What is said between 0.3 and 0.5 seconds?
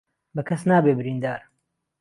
به